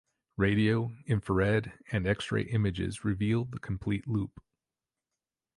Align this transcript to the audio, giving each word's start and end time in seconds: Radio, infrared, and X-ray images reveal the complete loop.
Radio, 0.35 0.95
infrared, 1.05 1.73
and 1.91 2.07
X-ray 2.07 2.41
images 2.41 3.05
reveal 3.05 3.45
the 3.45 3.59
complete 3.59 4.07
loop. 4.07 4.41